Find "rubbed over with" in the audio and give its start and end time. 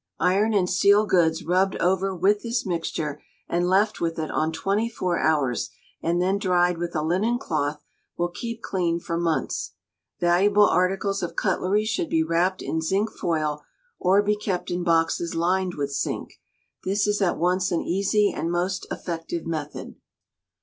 1.43-2.41